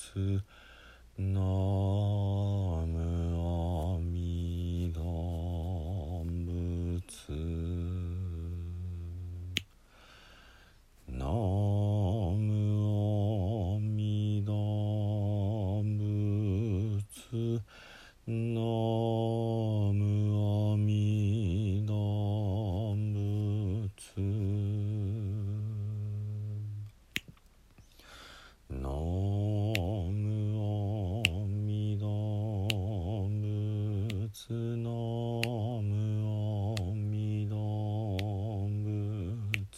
[0.00, 0.40] つ
[1.18, 2.96] なむ
[3.36, 5.00] あみだ
[6.24, 7.30] ぶつ
[11.06, 12.48] なむ
[12.88, 14.52] あみだ
[15.84, 17.60] ぶつ
[18.26, 18.79] な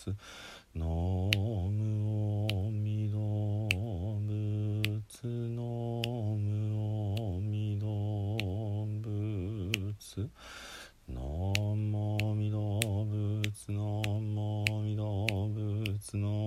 [0.06, 0.16] ます。
[0.74, 3.69] 南無阿弥陀
[4.27, 5.60] 仏南
[6.38, 7.87] 無阿弥陀
[9.02, 10.30] 仏
[11.07, 11.20] 南
[11.91, 13.83] 無阿弥陀仏南
[14.34, 15.05] 無阿弥陀
[15.52, 16.41] 仏南無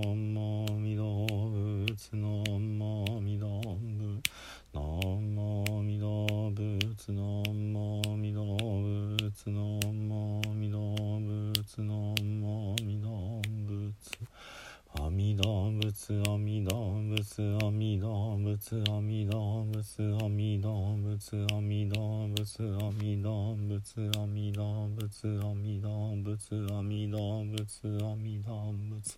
[18.68, 29.14] 仏阿弥陀仏阿弥陀仏阿弥陀仏阿弥陀仏阿弥陀仏阿弥陀仏阿弥陀仏阿弥陀仏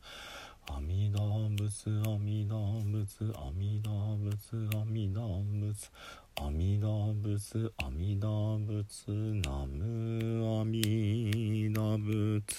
[0.69, 5.89] 阿弥陀仏阿弥陀仏阿弥陀仏阿弥陀仏
[6.37, 9.09] 阿弥陀仏阿弥陀仏
[9.49, 12.53] ナムアミダ仏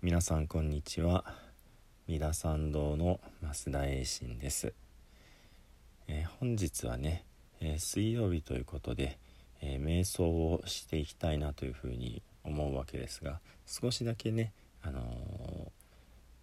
[0.00, 1.43] 皆さんこんにちは。
[2.06, 4.74] 三田参道の増田栄信です、
[6.06, 7.24] えー本日はね、
[7.62, 9.18] えー水曜日ということで、
[9.62, 14.52] えー瞑想をしていきたいなというふうに思うわけですが少しだけね
[14.82, 15.04] あのー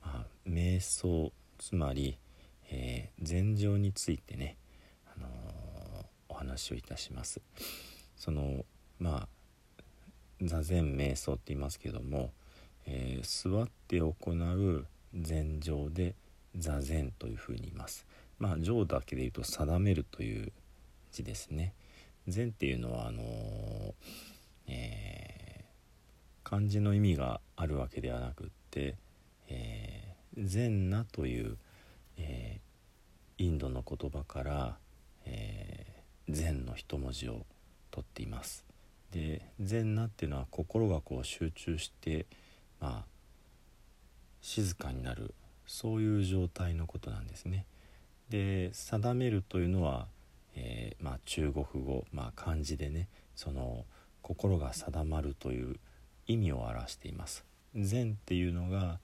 [0.04, 2.18] まあ、瞑想つまり、
[2.72, 4.58] えー禅情についてね、
[5.16, 7.40] あのーお話をいたします。
[8.16, 8.66] その
[8.98, 9.84] まあ
[10.42, 12.32] 座禅瞑想って言いますけども、
[12.88, 16.16] えー座って行う禅定で
[16.56, 18.06] 座禅というふうに言います。
[18.40, 20.52] まあ定だけで言うと定めるという
[21.12, 21.74] 字ですね。
[22.28, 23.94] 禅っていうのはあのー
[24.68, 25.42] えー
[26.44, 28.98] 漢字の意味があるわけではなくって、
[29.48, 31.58] えー、禅那という、
[32.18, 32.62] えー
[33.38, 34.78] インドの言葉から、
[35.26, 35.92] えー
[36.34, 37.46] 禅の一文字を
[37.90, 38.66] 取っています。
[39.12, 42.26] で禅那っていうのは心がこう集中して
[42.80, 43.06] まあ
[44.42, 45.34] 静かになる
[45.66, 47.66] そういう状態のことなんですね。
[48.30, 50.08] で定めるというのは、
[50.56, 53.86] えーまあ、中国語、まあ、漢字でねその
[54.22, 55.78] 心が定まるという
[56.28, 57.44] 意味を表しています。
[57.76, 59.00] 禅っていうのが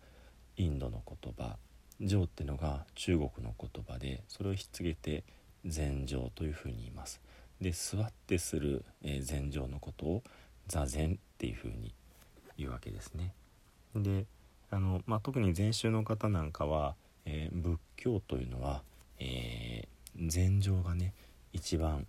[0.57, 1.57] インドの言葉。
[2.01, 5.23] 情ってのが中国の言葉でそれをひっつけて
[5.65, 7.19] 禅情というふうに言います。
[7.59, 10.23] で座ってする、え禅情のことを
[10.67, 11.93] 座禅っていうふうに
[12.55, 13.33] 言うわけですね。
[13.95, 14.25] で
[14.69, 16.95] あの、まあ、特に禅宗の方なんかは、
[17.25, 18.83] えー仏教というのは、
[19.19, 21.13] えー禅情がね
[21.53, 22.07] 一番、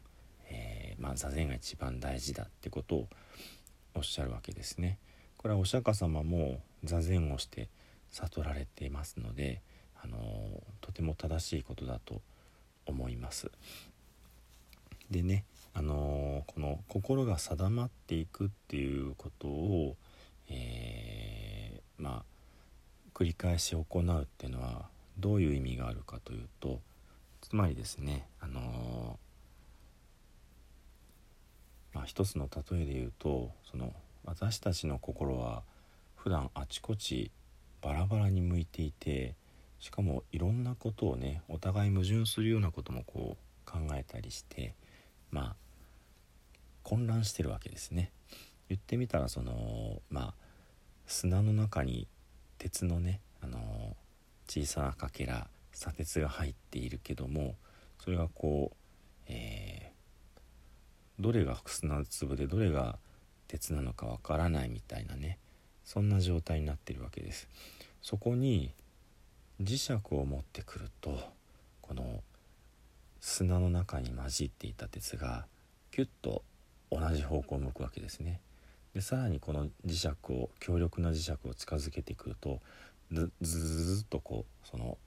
[0.49, 3.09] えーまあ、座禅が一番大事だってことを
[3.95, 4.99] おっしゃるわけですね。
[5.37, 7.69] これはお釈迦様も座禅をして
[8.11, 9.61] 悟られていますので、
[10.03, 10.19] あの
[10.81, 12.23] とても正しいことだと
[12.87, 13.51] 思います。
[15.11, 19.97] でね、あのこの心が定まっていくっていうことを、
[20.49, 22.38] えーまあ
[23.19, 24.87] 繰り返し行うっていうのは
[25.19, 26.81] どういう意味があるかというと
[27.41, 29.19] つまりですね、あの
[31.93, 33.93] まあ、一つの例えで言うとその
[34.25, 35.65] 私たちの心は
[36.15, 37.33] 普段あちこち
[37.83, 39.35] バラバラに向いていて
[39.81, 44.75] しかもいろんなことをねお互い矛盾するようなこともこう考えたりして
[45.33, 45.57] まあ
[46.85, 48.13] 混乱してるわけですね。
[48.69, 50.35] 言ってみたらそのまあ
[51.07, 52.07] 砂の中に
[52.59, 53.97] 鉄のねあの
[54.49, 57.55] 小さなかけら砂鉄が入っているけども
[58.03, 58.77] それがこう、
[59.29, 59.99] えー
[61.21, 62.97] どれが砂粒でどれが
[63.49, 65.39] 鉄なのかわからないみたいなね
[65.85, 67.49] そんな状態になってるわけです。
[68.03, 68.73] そこに
[69.61, 71.19] 磁石を持ってくると
[71.81, 72.23] この
[73.21, 75.47] 砂の中に混じっていた鉄が
[75.91, 76.43] キュッと
[76.91, 78.41] 同じ方向を向くわけですね。
[78.99, 82.59] でさらにこの磁石を強力な磁石を近づけてくると
[83.13, 84.99] ずずずっとこうその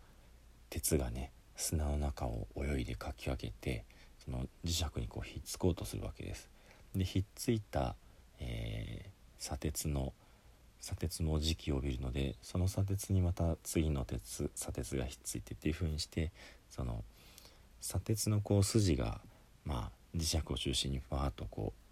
[0.70, 3.84] 鉄がね砂の中を泳いでかき分けて
[4.24, 6.48] その磁石にこうひっつこうとするわけです。
[6.96, 7.96] でひっついた、
[8.40, 9.12] えー
[9.42, 10.14] 砂鉄の
[10.80, 16.32] 砂鉄の時期を帯びるのでその砂鉄にまた次の鉄砂鉄がひっついてっていう風にして
[16.70, 17.04] その
[17.82, 19.20] 砂鉄のこう筋が
[19.66, 21.91] まあ磁石を中心にファーッとこう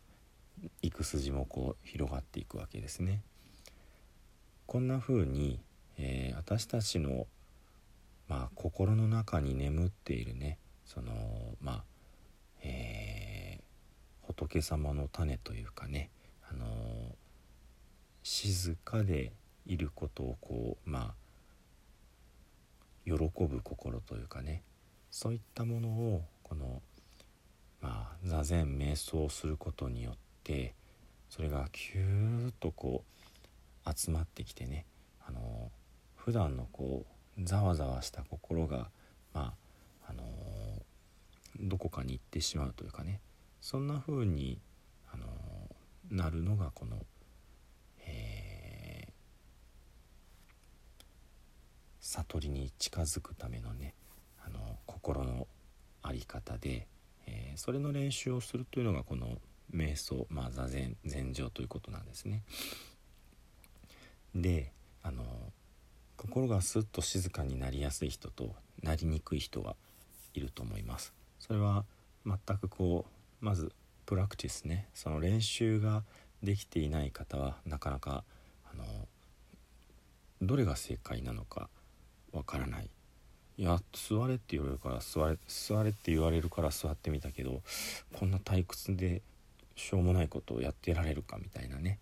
[0.81, 3.21] 行く筋もこう広がっていくわけですね。
[4.69, 5.59] こんな風に、
[5.97, 7.25] えー、私たちの、
[8.27, 11.11] まあ、心の中に眠っているねその
[11.59, 11.83] まあ、
[12.61, 16.11] えー、仏様の種というかね、
[16.47, 16.69] あのー、
[18.21, 19.33] 静かで
[19.65, 21.29] いることをこうまあ
[23.05, 24.61] 喜ぶ心というかね
[25.09, 26.83] そういったものをこの
[27.81, 30.28] まあ座禅瞑想することによって
[31.29, 33.03] それがキューッとこ
[33.85, 34.85] う集まってきてね
[35.25, 35.71] あの
[36.15, 37.05] 普段のこ
[37.37, 38.89] うざわざわした心が
[39.33, 39.53] ま
[40.05, 40.23] ああの
[41.59, 43.21] どこかに行ってしまうというかね
[43.61, 44.59] そんな風に
[45.13, 45.25] あの
[46.09, 46.97] なるのがこの、
[48.07, 49.11] えー、
[51.99, 53.93] 悟りに近づくためのね
[54.43, 55.47] あの心の
[56.03, 56.87] 在り方で、
[57.27, 59.37] えー、それの練習をするというのがこの
[59.73, 62.43] 瞑想、まあ、座禅禅定ということなんですね。
[64.35, 64.71] で
[65.03, 65.23] あの
[66.17, 69.75] 心がスッと静かになりやすい人となりにくい人が
[70.33, 71.13] いると思います。
[71.39, 71.85] それは
[72.25, 73.05] 全くこ
[73.41, 73.71] うまず
[74.05, 76.03] プラクティスねその練習が
[76.43, 78.23] できていない方はなかなか
[78.71, 78.83] あの
[80.41, 81.69] どれが正解なのか
[82.31, 82.89] わからない
[83.57, 87.61] いや座れって言われるから座れ座れって言われるから座ってみたけど
[88.13, 89.21] こんな退屈で
[89.79, 91.99] しょうもないことをやってられるかみたいなね、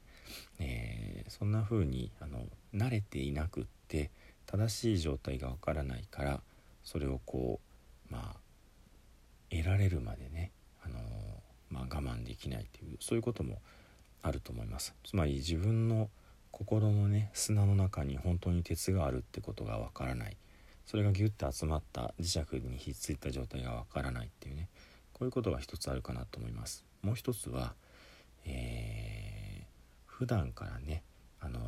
[0.60, 2.40] えー、そんな風にあの
[2.74, 4.12] 慣れていなくって
[4.46, 6.42] 正しい状態がわからないから
[6.84, 7.60] それをこ
[8.10, 8.38] うまあ
[9.50, 10.52] 得られるまでね、
[10.84, 11.00] あの
[11.70, 13.62] まあ、我慢できないというそういうことも
[14.22, 14.94] あると思います。
[15.06, 16.10] つまり自分の
[16.52, 20.38] 心のね砂の中に本当に鉄があるってことがわからない。
[20.86, 24.70] それがギュッて集まった磁石にひっついた状態がわからないっていうね
[25.12, 26.87] こういうことが一つあるかなと思います。
[27.02, 27.76] もう一つは、
[28.46, 29.66] えー、
[30.06, 31.04] 普段からね
[31.40, 31.64] あのー、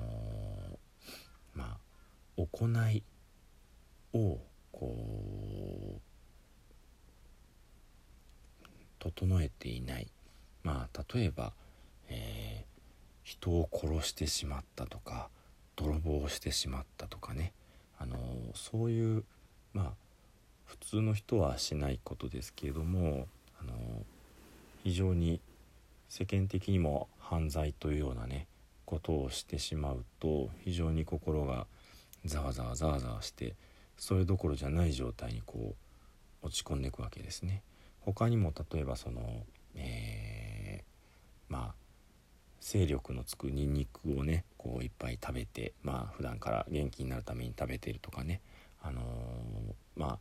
[1.54, 1.78] まあ
[2.38, 3.04] 行い
[4.14, 4.40] を
[4.72, 6.02] こう
[9.00, 10.12] 整えていない。
[10.64, 11.54] まあ例えば、
[12.10, 12.66] えー、
[13.24, 15.30] 人を殺してしまったとか
[15.76, 17.54] 泥棒をしてしまったとかね。
[17.98, 18.18] あの
[18.56, 19.26] そういう
[19.74, 19.94] まあ
[20.66, 23.28] 普通の人はしないことですけれども
[23.60, 23.74] あの
[24.84, 25.42] 非常に
[26.08, 28.48] 世間的にも犯罪というようなね
[28.86, 31.68] ことをしてしまうと非常に心が
[32.26, 33.56] ざわざわざわざわして
[33.98, 35.76] それどころじゃない状態にこ
[36.44, 37.62] う落ち込んでいくわけですね。
[38.00, 39.44] 他にも例えばその、
[39.76, 41.76] えー、まあ
[42.62, 48.42] 勢力のつくニンニクをねこういっぱい食べてまあ普段から元気になるために食べてるとかね
[48.82, 49.04] あのー、
[49.96, 50.20] まあ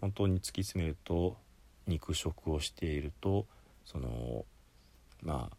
[0.00, 1.36] 本当に突き詰めると
[1.86, 3.46] 肉食をしていると
[3.84, 4.44] その
[5.22, 5.56] まあ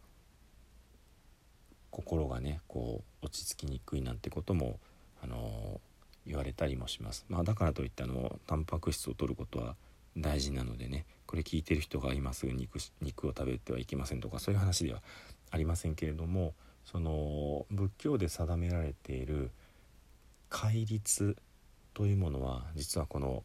[1.90, 4.80] 心がねこう落ち着きにくいなんてことも
[5.24, 5.80] あの、
[6.26, 7.26] 言われたりもします。
[7.30, 9.76] まあ、だからといってあのタンパク質を取ることは
[10.18, 15.02] 大事なのでねこれ聞いてる人が今すぐ肉肉を食べてはいけませんとかそういう話では
[15.50, 16.54] ありませんけれども
[16.86, 19.52] その仏教で定められている
[20.50, 21.38] 戒律
[21.94, 23.44] というものは実はこの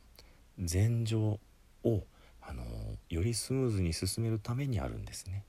[0.58, 1.38] 禅情
[1.84, 2.02] を
[2.48, 2.62] あの
[3.08, 5.44] よりスムーズに進めるためにあるんですね。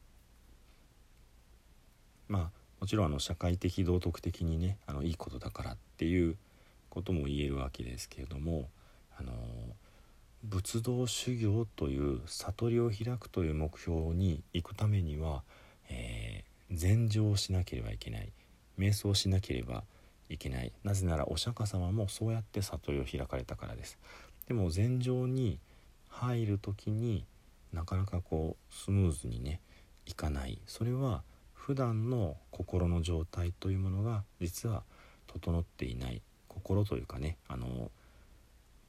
[2.28, 6.38] まあもちろんあの社会的道徳的にねあのいいことだからっていう
[6.90, 8.70] ことも言えるわけですけれども
[9.20, 9.32] あの
[10.44, 15.44] 仏道修行という悟りを開くという目標に行くためには、
[15.90, 18.32] えー、禅情をしなければいけない。
[18.78, 19.84] 瞑想しなければ
[20.30, 20.72] いけない。
[20.84, 23.98] なぜならお釈迦様もそうやって悟りを開かれたからです。
[24.48, 25.60] でも禅情に
[26.10, 27.26] 入る時に
[27.74, 29.62] なかなかこうスムーズにね
[30.06, 30.60] いかない。
[30.66, 31.24] それは
[31.54, 34.84] 普段の心の状態というものが実は
[35.28, 36.22] 整っていない。
[36.48, 37.92] 心というかねあの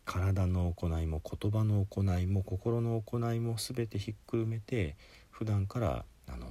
[0.04, 4.96] 体の行いも言葉の行いも心の行いも全てひっくるめて
[5.30, 6.46] 普段からあの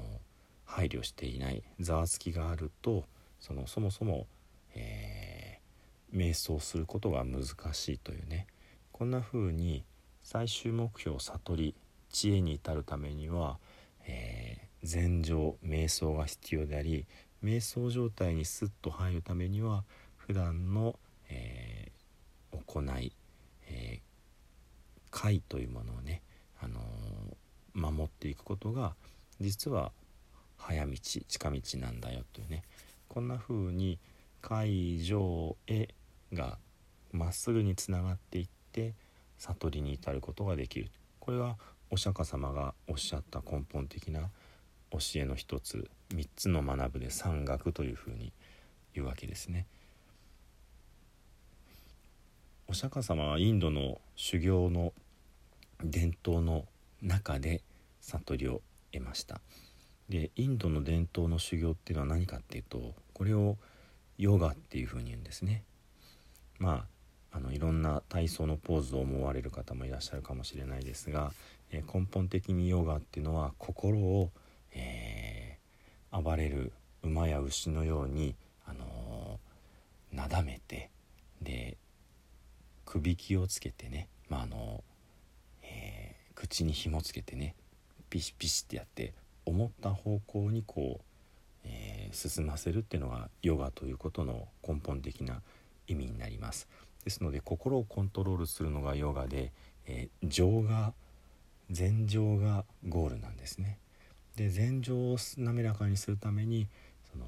[0.64, 1.64] 配慮していない。
[1.80, 3.06] ざわつきがあると
[3.40, 4.28] そのそもそも、
[4.76, 8.48] えー、瞑想することが難しいというね。
[8.92, 9.84] こんな風に
[10.30, 11.74] 最終目標悟り
[12.10, 13.60] 知恵に至るためには、
[14.06, 17.06] えー、禅情瞑想が必要であり
[17.42, 19.86] 瞑想状態にスッと入るためには
[20.18, 23.14] 普段の、えー、行い
[23.70, 26.22] えー、というものをね、
[26.62, 28.96] あのー、守っていくことが
[29.40, 29.94] 実は
[30.58, 32.64] 早道近道なんだよというね。
[33.08, 33.98] こんな風に
[34.44, 35.88] 「会場へ」
[36.34, 36.58] が
[37.14, 38.94] まっすぐにつながっていって
[39.38, 40.92] 悟りに至ることができる。
[41.20, 41.58] これは
[41.90, 44.30] お釈迦様がおっしゃった根本的な
[44.92, 45.90] 教えの一つ。
[46.10, 48.32] 3つの学ぶで山岳というふうに
[48.94, 49.66] 言うわけですね。
[52.68, 54.94] お釈迦様はインドの修行の
[55.84, 56.66] 伝統の
[57.02, 57.62] 中で
[58.02, 59.40] 悟りを得ました。
[60.10, 63.58] でインドの伝統の修行っていうのは何かっていうとこれを
[64.18, 65.64] ヨガっていうふうに言うんですね。
[66.60, 66.86] まあ
[67.38, 71.32] あのいろんな体操のポーズを思われる方もいらっしゃるかもしれないですが、
[71.72, 74.32] えー、根本的にヨガっていうのは心を、
[74.74, 78.34] えー、暴れる馬や牛のように、
[78.66, 80.90] あのー、なだめて
[81.44, 81.78] で
[82.86, 84.84] くびきをつけてね、まあの
[85.62, 87.54] えー、口に紐つけてね
[88.10, 89.14] ピシピシってやって
[89.46, 91.04] 思った方向にこう、
[91.66, 95.42] えー、進ませるっていうのがヨガということの根本的な
[95.88, 96.68] 意味になります。
[97.08, 99.54] ですので心をコントロールするのがヨガで、
[99.86, 100.92] えー、情が
[101.72, 103.78] 禅情がゴールなんですね。
[104.36, 106.68] で禅情を滑らかにするために
[107.10, 107.26] その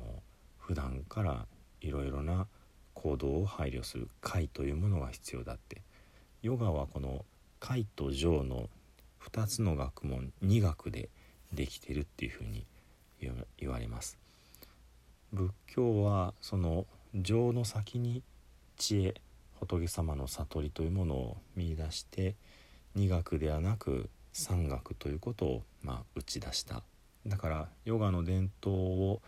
[0.57, 1.45] 普段から
[1.79, 2.45] いろいろな
[2.93, 5.81] 行動を配慮する解というものが必要だって
[6.41, 7.23] ヨガはこの
[7.61, 8.69] 解と情の
[9.23, 11.07] 2つの学問2学で
[11.53, 12.65] できてるっていうふうに
[13.57, 14.17] 言われます
[15.31, 18.21] 仏教はその情の先に
[18.77, 19.15] 知恵
[19.59, 22.35] 仏様の悟りというものを見いだして
[22.95, 26.83] 二学ではなく三学ということをまあ打ち出した
[27.27, 29.21] だからヨガの伝統を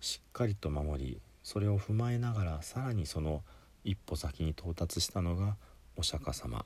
[0.00, 3.42] しっかりと守りそれを踏まえながらさらにその
[3.84, 5.56] 一歩先に到達したのが
[5.96, 6.64] お釈迦様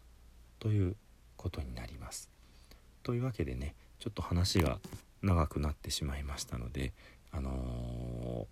[0.58, 0.96] という
[1.36, 2.30] ことになります。
[3.02, 4.78] というわけでねちょっと話が
[5.22, 6.92] 長くなってしまいましたので
[7.30, 8.46] あのー、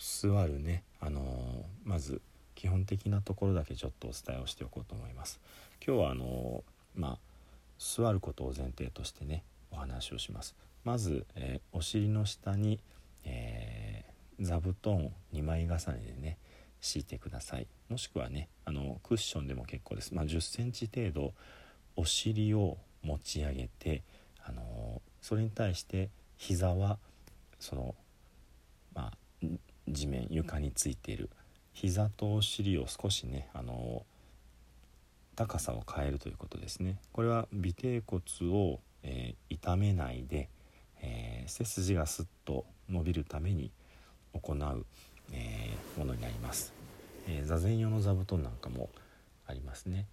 [0.00, 2.22] 座るね、あのー、まず
[2.54, 5.38] 基本的なところだけちょっとお伝えをしておこうと思います。
[5.86, 7.18] 今日はあのー、まあ
[7.78, 10.56] 座ることを前提としてねお話をします。
[10.84, 12.80] まず、えお尻の下に、
[13.24, 16.38] えー、座布団2枚重ねでね
[16.80, 21.34] 敷いてくださいもしくはねあのクッションでも結構です、まあ、1 0センチ程度
[21.96, 24.02] お尻を持ち上げて、
[24.42, 26.98] あのそれに対して膝は
[27.58, 27.94] その、
[28.94, 29.18] まあ、
[29.92, 31.30] 地面床についている。
[31.72, 34.04] 膝とお尻を少しね、あの
[35.36, 36.98] 高さを変えるということですね。
[37.12, 40.48] これは尾てい骨を、えー、痛めないで、
[41.00, 43.70] えー、背筋がスッと伸びるために
[44.34, 44.86] 行う、
[45.32, 46.72] えー、ものになります、
[47.26, 48.90] え、座禅用の座布団なんかも
[49.46, 50.06] ありますね。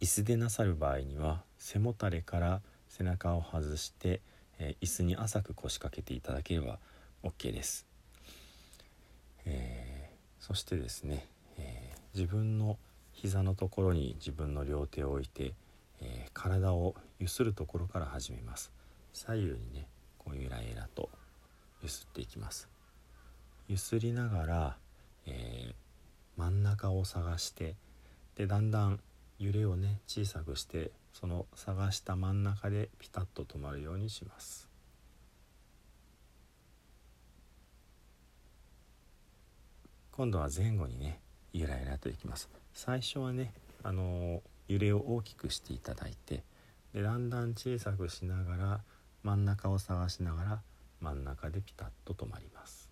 [0.00, 4.20] 椅子でなさる場合には背もたれから背中を外して、
[4.58, 6.78] え、椅子に浅く腰掛けていただければ
[7.22, 7.86] OK です、
[9.44, 11.26] えー、そしてですね、
[11.58, 12.78] えー、自分の
[13.12, 15.54] 膝のところに自分の両手を置いて、
[16.00, 18.72] え体をゆするところから始めます。
[19.12, 19.86] 左右にね
[20.18, 21.10] こうゆらゆらと
[21.82, 22.68] ゆすっていきます。
[23.68, 24.76] ゆすりながら、
[25.26, 25.74] えー、
[26.36, 27.76] 真ん中を探して
[28.36, 29.00] でだんだん
[29.38, 34.71] 揺れをね小さくしてその探した真ん中でピタッと止まるようにします。
[40.12, 41.20] 今度は前後にね
[41.54, 42.50] ゆらゆらといきます。
[42.74, 46.44] 最初はねあの、揺れを大きくしていただいて
[46.92, 48.80] でだんだん小さくしながら
[49.22, 50.62] 真ん中を探しながら
[51.00, 52.90] 真ん中でピタッと止まります。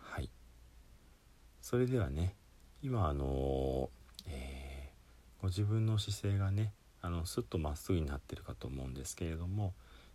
[0.00, 0.30] はい。
[1.60, 2.34] それではね
[2.82, 3.90] 今あの
[4.26, 6.72] えー、ご自分の姿勢がね
[7.02, 9.74] あのスッとまっすぐになってるかと思うんですけれども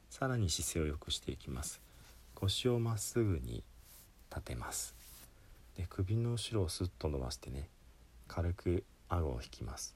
[0.09, 1.81] さらに姿勢を良くしていきます。
[2.35, 3.63] 腰をまっすぐに
[4.29, 4.95] 立てます。
[5.77, 7.69] で首の後ろをスッと伸ばしてね
[8.27, 9.95] 軽く顎を引きます。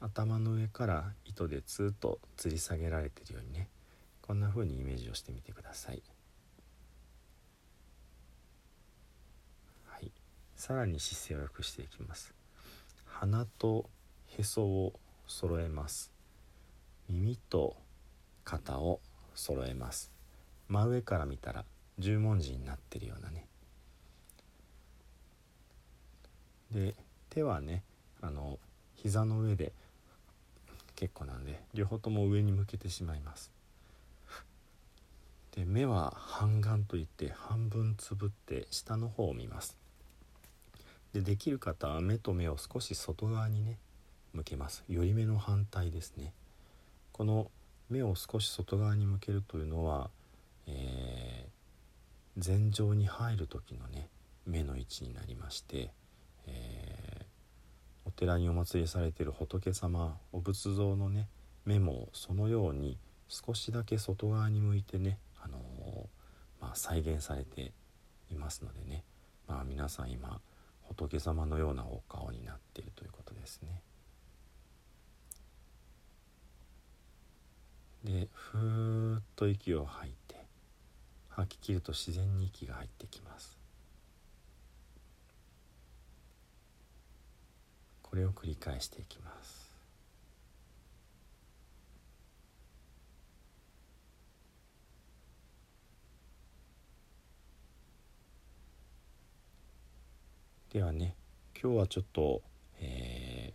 [0.00, 3.68] 頭の上から糸でツーッと吊り下げられてるようにね
[4.22, 6.02] こんな風にイメージをしてみてください、
[9.86, 10.10] はい、
[10.56, 12.32] さらに姿勢を良くしていきます。
[13.04, 13.90] 鼻と
[14.38, 14.94] へそを
[15.26, 16.10] 揃えます。
[17.08, 17.76] 耳と
[18.44, 19.00] 肩を
[19.34, 20.10] 揃えます。
[20.68, 21.64] 真上から見たら
[21.98, 23.46] 十文字になってるようなね。
[26.70, 26.94] で
[27.28, 27.82] 手はね
[28.20, 28.58] あの
[28.94, 29.72] 膝の上で
[30.94, 33.50] 結構なんで両方とも上に向けてしまいます。
[35.56, 39.76] で目は半眼といって半分つぶって下の方を見ます。
[41.12, 43.78] でできる方は目と目を少し外側にね
[44.32, 44.84] 向けます。
[44.88, 46.32] より目の反対ですね。
[47.12, 47.50] この
[47.90, 50.10] 目を少し外側に向けるというのは、
[50.66, 54.08] えー、禅場に入る時のね
[54.46, 55.90] 目の位置になりまして、
[56.46, 61.28] えー、お寺にお祭りされている仏様お仏像のね
[61.66, 62.96] 目もそのように
[63.28, 65.62] 少しだけ外側に向いてね、あのー、
[66.60, 67.72] まあ、再現されて
[68.30, 69.04] いますのでね、
[69.46, 70.40] まあ、皆さん今
[70.82, 73.82] 仏様のようなお顔になっているということですね。
[78.04, 80.36] でふーっと息を吐いて
[81.28, 83.58] 吐き切ると自然に息が入ってきます。
[88.02, 89.70] これを繰り返していきます。
[100.72, 101.16] ではね
[101.60, 102.42] 今日はちょっと、
[102.80, 103.52] え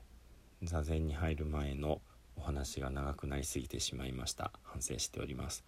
[0.61, 2.01] ー、座禅に入る前の
[2.37, 4.51] お話が長くなりすぎてしまいました。
[4.63, 5.63] 反省しております。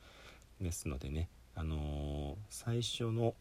[0.61, 3.33] ですのでねあのー、最初の、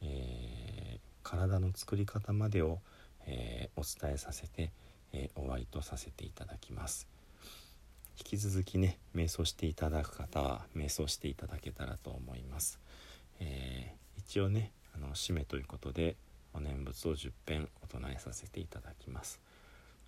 [0.00, 2.78] えー、体の作り方までを、
[3.26, 4.70] えー、お伝えさせて、
[5.12, 7.06] え終わりとさせていただきます。
[8.18, 12.78] 引き続きね瞑想していただく方は瞑想していただけたらと思います、
[13.40, 16.16] え一応ねあの締めということで
[16.52, 19.40] お念仏を10編お唱えさせていただきます。